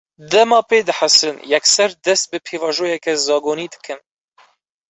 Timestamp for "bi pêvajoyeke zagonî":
2.31-3.67